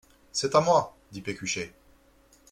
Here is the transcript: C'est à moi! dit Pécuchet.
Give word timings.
C'est 0.31 0.55
à 0.55 0.61
moi! 0.61 0.97
dit 1.11 1.21
Pécuchet. 1.21 1.75